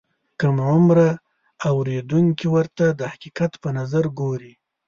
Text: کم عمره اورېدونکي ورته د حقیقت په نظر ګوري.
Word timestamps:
کم 0.39 0.55
عمره 0.71 1.09
اورېدونکي 1.69 2.47
ورته 2.55 2.85
د 2.99 3.01
حقیقت 3.11 3.51
په 3.61 3.69
نظر 3.77 4.03
ګوري. 4.19 4.53